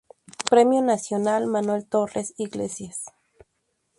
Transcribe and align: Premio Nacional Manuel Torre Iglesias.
Premio 0.49 0.81
Nacional 0.81 1.45
Manuel 1.45 1.85
Torre 1.85 2.25
Iglesias. 2.39 3.05